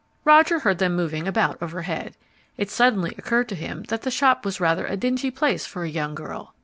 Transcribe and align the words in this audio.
Roger 0.25 0.57
heard 0.57 0.79
them 0.79 0.95
moving 0.95 1.27
about 1.27 1.61
overhead. 1.61 2.17
It 2.57 2.71
suddenly 2.71 3.13
occurred 3.19 3.47
to 3.49 3.55
him 3.55 3.83
that 3.89 4.01
the 4.01 4.09
shop 4.09 4.43
was 4.45 4.59
rather 4.59 4.87
a 4.87 4.97
dingy 4.97 5.29
place 5.29 5.67
for 5.67 5.83
a 5.83 5.89
young 5.89 6.15
girl. 6.15 6.55